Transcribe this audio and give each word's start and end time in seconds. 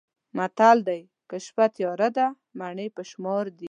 متل 0.37 0.77
دی: 0.87 1.01
که 1.29 1.37
شپه 1.45 1.65
تیاره 1.75 2.09
ده 2.17 2.27
مڼې 2.59 2.87
په 2.95 3.01
شمار 3.09 3.45
دي. 3.55 3.59